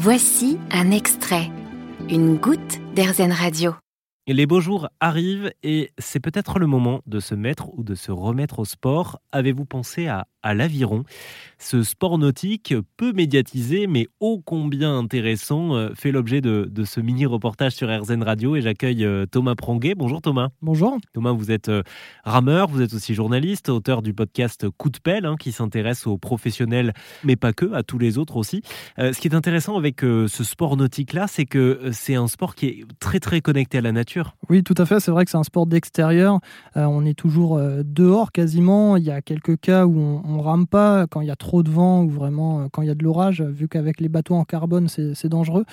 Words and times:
Voici 0.00 0.60
un 0.70 0.92
extrait, 0.92 1.50
une 2.08 2.36
goutte 2.36 2.78
d'Airzen 2.94 3.32
Radio. 3.32 3.74
Les 4.28 4.46
beaux 4.46 4.60
jours 4.60 4.88
arrivent 5.00 5.50
et 5.64 5.90
c'est 5.98 6.20
peut-être 6.20 6.60
le 6.60 6.68
moment 6.68 7.00
de 7.06 7.18
se 7.18 7.34
mettre 7.34 7.76
ou 7.76 7.82
de 7.82 7.96
se 7.96 8.12
remettre 8.12 8.60
au 8.60 8.64
sport. 8.64 9.18
Avez-vous 9.32 9.64
pensé 9.64 10.06
à, 10.06 10.28
à 10.42 10.54
l'aviron 10.54 11.04
Ce 11.58 11.82
sport 11.82 12.18
nautique, 12.18 12.74
peu 12.96 13.12
médiatisé 13.12 13.86
mais 13.86 14.06
ô 14.20 14.40
combien 14.44 14.96
intéressant, 14.96 15.74
euh, 15.74 15.90
fait 15.94 16.12
l'objet 16.12 16.40
de, 16.40 16.68
de 16.70 16.84
ce 16.84 17.00
mini-reportage 17.00 17.72
sur 17.72 17.88
RZN 17.88 18.22
Radio 18.22 18.56
et 18.56 18.60
j'accueille 18.60 19.04
euh, 19.04 19.26
Thomas 19.26 19.54
Pranguet. 19.54 19.94
Bonjour 19.94 20.20
Thomas. 20.20 20.48
Bonjour. 20.62 20.98
Thomas, 21.12 21.32
vous 21.32 21.50
êtes 21.50 21.68
euh, 21.68 21.82
rameur, 22.24 22.68
vous 22.68 22.82
êtes 22.82 22.94
aussi 22.94 23.14
journaliste, 23.14 23.68
auteur 23.68 24.02
du 24.02 24.14
podcast 24.14 24.66
Coup 24.76 24.90
de 24.90 24.98
pelle 24.98 25.26
hein, 25.26 25.36
qui 25.38 25.52
s'intéresse 25.52 26.06
aux 26.06 26.18
professionnels 26.18 26.92
mais 27.24 27.36
pas 27.36 27.52
que, 27.52 27.72
à 27.72 27.82
tous 27.82 27.98
les 27.98 28.18
autres 28.18 28.36
aussi. 28.36 28.62
ce 28.96 29.18
qui 29.18 29.28
est 29.28 29.34
intéressant 29.34 29.76
avec 29.76 30.00
ce 30.00 30.44
sport 30.44 30.76
nautique-là, 30.76 31.26
c'est 31.28 31.44
que 31.44 31.90
c'est 31.92 32.14
un 32.14 32.28
sport 32.28 32.54
qui 32.54 32.66
est 32.66 32.84
très 33.00 33.20
très 33.20 33.40
connecté 33.40 33.78
à 33.78 33.80
la 33.80 33.92
nature 33.92 34.36
oui, 34.50 34.62
tout 34.62 34.74
à 34.78 34.86
fait. 34.86 34.98
C'est 35.00 35.10
vrai 35.10 35.24
que 35.24 35.30
c'est 35.30 35.36
un 35.36 35.42
sport 35.42 35.66
d'extérieur. 35.66 36.40
Euh, 36.76 36.84
on 36.84 37.04
est 37.04 37.14
toujours 37.14 37.60
dehors 37.84 38.32
quasiment. 38.32 38.96
Il 38.96 39.04
y 39.04 39.10
a 39.10 39.20
quelques 39.20 39.60
cas 39.60 39.84
où 39.84 39.98
on, 39.98 40.27
ne 40.36 40.42
rame 40.42 40.66
pas 40.66 41.06
quand 41.06 41.20
il 41.20 41.26
y 41.26 41.30
a 41.30 41.36
trop 41.36 41.62
de 41.62 41.70
vent 41.70 42.04
ou 42.04 42.10
vraiment 42.10 42.60
euh, 42.60 42.66
quand 42.70 42.82
il 42.82 42.88
y 42.88 42.90
a 42.90 42.94
de 42.94 43.02
l'orage, 43.02 43.42
vu 43.42 43.68
qu'avec 43.68 44.00
les 44.00 44.08
bateaux 44.08 44.34
en 44.34 44.44
carbone, 44.44 44.88
c'est 44.88 45.28
dangereux. 45.28 45.64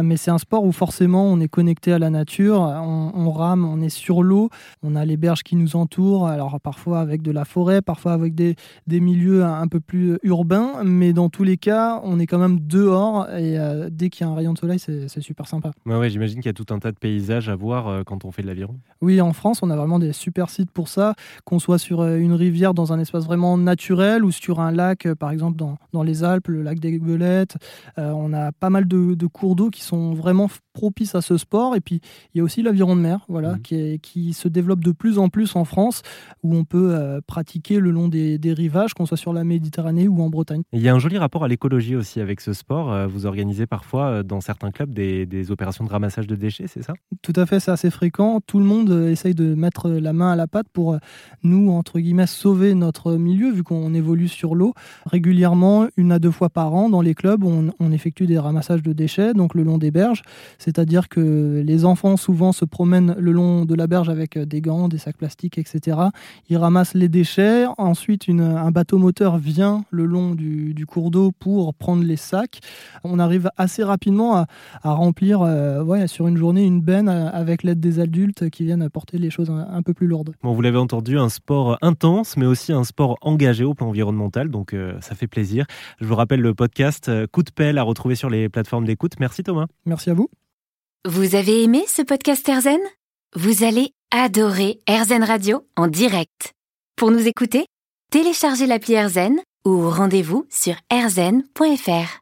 mais 0.00 0.16
c'est 0.16 0.30
un 0.30 0.38
sport 0.38 0.64
où 0.64 0.72
forcément 0.72 1.24
on 1.24 1.40
est 1.40 1.48
connecté 1.48 1.92
à 1.92 1.98
la 1.98 2.10
nature. 2.10 2.60
On, 2.60 3.30
rame, 3.30 3.64
on 3.64 3.80
est 3.80 3.88
sur 3.88 4.22
l'eau. 4.22 4.50
On 4.82 4.94
a 4.96 5.04
les 5.04 5.16
berges 5.16 5.42
qui 5.42 5.56
nous 5.56 5.76
entourent. 5.76 6.28
Alors 6.28 6.60
parfois 6.60 7.00
avec 7.00 7.22
de 7.22 7.30
la 7.30 7.44
forêt, 7.44 7.82
parfois 7.82 8.12
avec 8.12 8.34
des, 8.34 8.56
des 8.86 9.00
milieux 9.00 9.44
un, 9.44 9.66
peu 9.68 9.80
plus 9.80 10.18
urbains. 10.22 10.82
Mais 10.84 11.12
dans 11.12 11.28
tous 11.28 11.44
les 11.44 11.56
cas, 11.56 12.00
on 12.04 12.18
est 12.18 12.26
quand 12.26 12.38
même 12.38 12.60
dehors. 12.60 13.28
Et 13.30 13.58
dès 13.90 14.10
qu'il 14.10 14.26
y 14.26 14.28
a 14.28 14.32
un 14.32 14.36
rayon 14.36 14.52
de 14.52 14.58
soleil, 14.58 14.78
c'est 14.78 15.20
super 15.20 15.46
sympa. 15.46 15.72
Ouais, 15.86 16.10
J'imagine 16.10 16.36
qu'il 16.40 16.46
y 16.46 16.50
a 16.50 16.52
tout 16.52 16.72
un 16.72 16.78
tas 16.78 16.92
de 16.92 16.98
paysages 16.98 17.48
à 17.48 17.56
voir 17.56 17.88
euh, 17.88 18.02
quand 18.04 18.24
on 18.24 18.30
fait 18.30 18.42
de 18.42 18.46
l'aviron 18.46 18.76
Oui, 19.00 19.20
en 19.20 19.32
France, 19.32 19.60
on 19.62 19.70
a 19.70 19.76
vraiment 19.76 19.98
des 19.98 20.12
super 20.12 20.50
sites 20.50 20.70
pour 20.70 20.88
ça, 20.88 21.14
qu'on 21.44 21.58
soit 21.58 21.78
sur 21.78 22.00
euh, 22.00 22.16
une 22.16 22.32
rivière 22.32 22.74
dans 22.74 22.92
un 22.92 22.98
espace 22.98 23.24
vraiment 23.24 23.56
naturel 23.56 24.01
ou 24.22 24.30
sur 24.30 24.60
un 24.60 24.72
lac, 24.72 25.06
euh, 25.06 25.14
par 25.14 25.30
exemple 25.30 25.56
dans, 25.56 25.76
dans 25.92 26.02
les 26.02 26.24
Alpes, 26.24 26.48
le 26.48 26.62
lac 26.62 26.78
des 26.80 26.98
Gueulettes. 26.98 27.56
on 27.96 28.32
a 28.32 28.52
pas 28.52 28.70
mal 28.70 28.86
de, 28.86 29.26
cours 29.26 29.56
d'eau 29.56 29.70
qui 29.70 29.82
sont 29.82 30.14
vraiment 30.14 30.48
propices 30.72 31.14
à 31.14 31.20
ce 31.20 31.36
sport. 31.36 31.76
Et 31.76 31.80
puis, 31.80 32.00
il 32.34 32.38
y 32.38 32.40
a 32.40 32.44
aussi 32.44 32.62
l'aviron 32.62 32.96
de 32.96 33.00
mer, 33.00 33.24
voilà, 33.28 33.54
mmh. 33.54 33.62
qui, 33.62 33.74
est, 33.74 33.98
qui, 33.98 34.32
se 34.32 34.48
développe 34.48 34.82
de 34.82 34.92
plus 34.92 35.18
en 35.18 35.28
plus 35.28 35.56
en 35.56 35.64
France, 35.64 36.02
où 36.42 36.54
on 36.54 36.64
peut 36.64 37.20
pratiquer 37.26 37.78
le 37.78 37.90
long 37.90 38.08
des, 38.08 38.38
des 38.38 38.52
rivages, 38.52 38.94
qu'on 38.94 39.06
soit 39.06 39.16
sur 39.16 39.32
la 39.32 39.44
Méditerranée 39.44 40.08
ou 40.08 40.22
en 40.22 40.30
Bretagne. 40.30 40.62
il 40.72 40.80
y 40.80 40.88
a 40.88 40.94
un 40.94 40.98
joli 40.98 41.18
rapport 41.18 41.44
à 41.44 41.48
l'écologie 41.48 41.96
aussi 41.96 42.20
avec 42.20 42.40
ce 42.40 42.52
sport. 42.52 43.08
Vous 43.08 43.26
organisez 43.26 43.66
parfois 43.66 44.22
dans 44.22 44.40
certains 44.40 44.70
clubs 44.70 44.92
des, 44.92 45.26
des 45.26 45.50
opérations 45.50 45.84
de 45.84 45.90
ramassage 45.90 46.26
de 46.26 46.36
déchets, 46.36 46.66
c'est 46.66 46.82
ça? 46.82 46.94
Tout 47.22 47.32
à 47.36 47.46
fait, 47.46 47.60
c'est 47.60 47.70
assez 47.70 47.90
fréquent. 47.90 48.40
Tout 48.46 48.58
le 48.58 48.64
monde 48.64 48.90
euh, 48.90 49.10
essaye 49.10 49.34
de 49.34 49.54
mettre 49.54 49.88
la 49.90 50.12
main 50.12 50.32
à 50.32 50.36
la 50.36 50.46
pâte 50.46 50.66
pour 50.72 50.94
euh, 50.94 50.98
nous, 51.42 51.70
entre 51.70 52.00
guillemets, 52.00 52.26
sauver 52.26 52.74
notre 52.74 53.12
milieu, 53.12 53.52
vu 53.52 53.62
qu'on 53.62 53.94
évolue 53.94 54.28
sur 54.28 54.54
l'eau. 54.54 54.74
Régulièrement, 55.06 55.86
une 55.96 56.12
à 56.12 56.18
deux 56.18 56.30
fois 56.30 56.48
par 56.48 56.74
an, 56.74 56.88
dans 56.88 57.00
les 57.00 57.14
clubs, 57.14 57.44
on, 57.44 57.92
effectue 57.92 58.26
des 58.26 58.38
ramassages 58.38 58.82
de 58.82 58.94
déchets, 58.94 59.34
donc 59.34 59.54
le 59.54 59.64
long 59.64 59.76
des 59.76 59.90
berges. 59.90 60.22
C'est-à-dire 60.62 61.08
que 61.08 61.62
les 61.64 61.84
enfants, 61.84 62.16
souvent, 62.16 62.52
se 62.52 62.64
promènent 62.64 63.14
le 63.18 63.32
long 63.32 63.64
de 63.64 63.74
la 63.74 63.86
berge 63.86 64.08
avec 64.08 64.36
euh, 64.36 64.46
des 64.46 64.60
gants, 64.60 64.88
des 64.88 64.98
sacs 64.98 65.16
plastiques, 65.16 65.58
etc. 65.58 65.98
Ils 66.48 66.56
ramassent 66.56 66.94
les 66.94 67.08
déchets. 67.08 67.66
Ensuite, 67.78 68.28
un 68.28 68.70
bateau 68.70 68.98
moteur 68.98 69.38
vient 69.38 69.84
le 69.90 70.04
long 70.04 70.34
du, 70.34 70.84
cours 70.86 71.10
d'eau 71.10 71.32
pour 71.32 71.74
prendre 71.74 72.02
les 72.02 72.16
sacs. 72.16 72.60
On 73.04 73.18
arrive 73.18 73.50
assez 73.56 73.82
rapidement 73.82 74.36
à, 74.36 74.46
remplir, 74.82 75.40
ouais, 75.40 76.06
sur 76.06 76.28
une 76.28 76.36
journée, 76.36 76.64
une 76.64 76.80
benne 76.80 77.08
avec 77.08 77.62
l'aide 77.62 77.80
des 77.80 78.00
adultes 78.00 78.50
qui 78.50 78.64
viennent 78.64 78.82
apporter 78.82 79.18
les 79.18 79.30
choses 79.30 79.50
un, 79.50 79.82
peu 79.82 79.94
plus 79.94 80.06
lourdes. 80.06 80.34
Bon, 80.42 80.52
vous 80.52 80.60
l'avez 80.60 80.78
entendu, 80.78 81.18
un 81.18 81.28
sport 81.28 81.78
intense, 81.82 82.36
mais 82.36 82.46
aussi 82.46 82.72
un 82.72 82.84
sport 82.84 83.16
engagé 83.22 83.64
au 83.64 83.74
plan 83.74 83.88
environnemental, 83.88 84.48
donc 84.50 84.74
euh, 84.74 84.94
ça 85.00 85.14
fait 85.14 85.26
plaisir. 85.26 85.66
Je 86.00 86.06
vous 86.06 86.14
rappelle 86.14 86.40
le 86.40 86.54
podcast 86.54 87.08
euh, 87.08 87.26
Coup 87.26 87.42
de 87.42 87.50
pelle 87.50 87.78
à 87.78 87.82
retrouver 87.82 88.14
sur 88.14 88.30
les 88.30 88.48
plateformes 88.48 88.84
d'écoute. 88.84 89.12
Merci 89.18 89.42
Thomas. 89.42 89.66
Merci 89.86 90.10
à 90.10 90.14
vous. 90.14 90.28
Vous 91.04 91.34
avez 91.34 91.64
aimé 91.64 91.84
ce 91.88 92.00
podcast 92.00 92.48
Erzen 92.48 92.78
Vous 93.34 93.64
allez 93.64 93.90
adorer 94.12 94.78
Erzen 94.86 95.24
Radio 95.24 95.66
en 95.76 95.88
direct. 95.88 96.52
Pour 96.94 97.10
nous 97.10 97.26
écouter, 97.26 97.66
téléchargez 98.12 98.66
l'appli 98.66 98.94
Erzen 98.94 99.40
ou 99.64 99.90
rendez-vous 99.90 100.46
sur 100.48 100.76
erzen.fr. 100.90 102.20